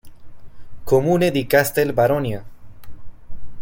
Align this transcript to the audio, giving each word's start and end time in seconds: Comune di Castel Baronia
Comune 0.83 1.29
di 1.29 1.45
Castel 1.45 1.93
Baronia 1.93 2.43